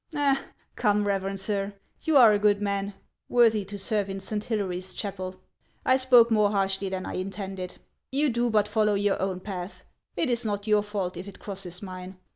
"Come, 0.75 1.05
reverend 1.05 1.39
sir, 1.39 1.75
you 2.01 2.17
are 2.17 2.33
a 2.33 2.39
good 2.39 2.59
man, 2.59 2.95
worthy 3.29 3.63
to 3.65 3.77
serve 3.77 4.09
in 4.09 4.19
St. 4.19 4.43
Hilary's 4.45 4.95
chapel; 4.95 5.39
I 5.85 5.97
spoke 5.97 6.31
more 6.31 6.49
harshly 6.49 6.89
than 6.89 7.05
I 7.05 7.13
intended. 7.13 7.75
You 8.11 8.31
do 8.31 8.49
but 8.49 8.67
follow 8.67 8.95
your 8.95 9.21
own 9.21 9.41
path; 9.41 9.83
it 10.17 10.27
is 10.27 10.43
not 10.43 10.65
your 10.65 10.81
fault 10.81 11.17
if 11.17 11.27
it 11.27 11.37
crosses 11.37 11.83
mine. 11.83 12.17